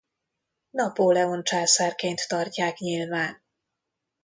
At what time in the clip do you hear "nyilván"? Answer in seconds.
2.77-3.41